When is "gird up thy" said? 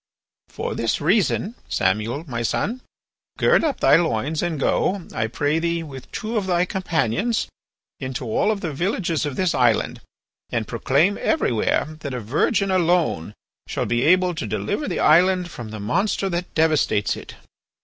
3.37-3.97